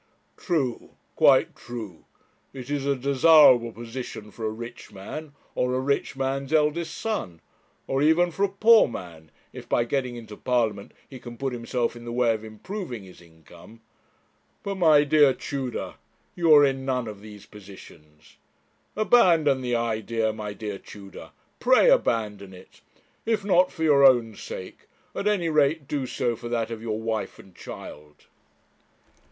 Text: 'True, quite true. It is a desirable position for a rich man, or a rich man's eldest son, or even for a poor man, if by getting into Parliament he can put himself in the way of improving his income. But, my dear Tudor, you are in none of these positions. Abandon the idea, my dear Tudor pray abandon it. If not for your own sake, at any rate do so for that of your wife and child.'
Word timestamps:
'True, 0.35 0.95
quite 1.15 1.55
true. 1.55 2.05
It 2.53 2.71
is 2.71 2.87
a 2.87 2.95
desirable 2.95 3.71
position 3.71 4.31
for 4.31 4.47
a 4.47 4.51
rich 4.51 4.91
man, 4.91 5.33
or 5.53 5.75
a 5.75 5.79
rich 5.79 6.15
man's 6.15 6.51
eldest 6.51 6.97
son, 6.97 7.39
or 7.85 8.01
even 8.01 8.31
for 8.31 8.41
a 8.43 8.49
poor 8.49 8.87
man, 8.87 9.29
if 9.53 9.69
by 9.69 9.83
getting 9.83 10.15
into 10.15 10.35
Parliament 10.35 10.91
he 11.07 11.19
can 11.19 11.37
put 11.37 11.53
himself 11.53 11.95
in 11.95 12.03
the 12.03 12.11
way 12.11 12.33
of 12.33 12.43
improving 12.43 13.03
his 13.03 13.21
income. 13.21 13.79
But, 14.63 14.73
my 14.73 15.03
dear 15.03 15.35
Tudor, 15.35 15.93
you 16.35 16.51
are 16.55 16.65
in 16.65 16.83
none 16.83 17.07
of 17.07 17.21
these 17.21 17.45
positions. 17.45 18.37
Abandon 18.95 19.61
the 19.61 19.75
idea, 19.75 20.33
my 20.33 20.53
dear 20.53 20.79
Tudor 20.79 21.29
pray 21.59 21.91
abandon 21.91 22.55
it. 22.55 22.81
If 23.23 23.45
not 23.45 23.71
for 23.71 23.83
your 23.83 24.03
own 24.03 24.33
sake, 24.33 24.87
at 25.13 25.27
any 25.27 25.49
rate 25.49 25.87
do 25.87 26.07
so 26.07 26.35
for 26.35 26.49
that 26.49 26.71
of 26.71 26.81
your 26.81 26.99
wife 26.99 27.37
and 27.37 27.53
child.' 27.55 28.25